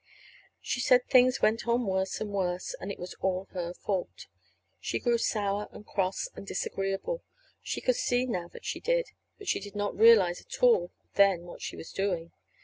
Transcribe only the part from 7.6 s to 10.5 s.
She could see now that she did. But she did not realize